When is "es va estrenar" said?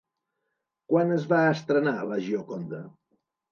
1.17-1.95